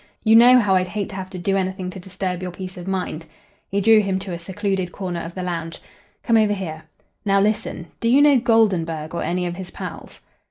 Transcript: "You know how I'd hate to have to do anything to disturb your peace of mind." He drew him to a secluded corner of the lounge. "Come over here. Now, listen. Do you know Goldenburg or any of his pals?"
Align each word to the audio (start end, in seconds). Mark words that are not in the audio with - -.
"You 0.23 0.35
know 0.35 0.57
how 0.57 0.73
I'd 0.73 0.87
hate 0.87 1.09
to 1.09 1.15
have 1.15 1.29
to 1.29 1.37
do 1.37 1.55
anything 1.55 1.91
to 1.91 1.99
disturb 1.99 2.41
your 2.41 2.49
peace 2.49 2.75
of 2.75 2.87
mind." 2.87 3.27
He 3.69 3.81
drew 3.81 3.99
him 3.99 4.17
to 4.17 4.31
a 4.33 4.39
secluded 4.39 4.91
corner 4.91 5.19
of 5.21 5.35
the 5.35 5.43
lounge. 5.43 5.79
"Come 6.23 6.37
over 6.37 6.53
here. 6.53 6.85
Now, 7.23 7.39
listen. 7.39 7.85
Do 7.99 8.07
you 8.09 8.19
know 8.19 8.39
Goldenburg 8.39 9.13
or 9.13 9.21
any 9.21 9.45
of 9.45 9.57
his 9.57 9.69
pals?" 9.69 10.21